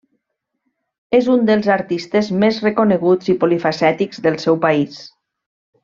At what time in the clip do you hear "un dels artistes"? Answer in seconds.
1.33-2.31